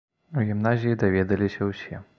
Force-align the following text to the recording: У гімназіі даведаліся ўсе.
У 0.43 0.45
гімназіі 0.47 0.99
даведаліся 1.05 1.61
ўсе. 1.75 2.07